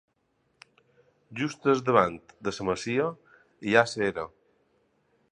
Just 1.41 1.67
al 1.73 1.83
davant 1.89 2.17
de 2.47 2.53
la 2.55 2.65
masia 2.69 3.05
hi 3.69 3.75
ha 3.75 3.85
l'era. 3.93 4.25